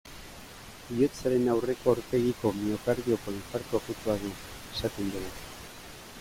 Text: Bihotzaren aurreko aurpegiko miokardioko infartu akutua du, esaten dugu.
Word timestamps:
Bihotzaren 0.91 1.45
aurreko 1.55 1.91
aurpegiko 1.93 2.53
miokardioko 2.63 3.37
infartu 3.37 3.81
akutua 3.83 4.19
du, 4.27 4.35
esaten 4.75 5.15
dugu. 5.19 5.33